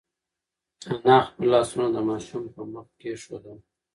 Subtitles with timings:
[0.93, 3.59] انا خپل لاسونه د ماشوم په مخ کېښودل.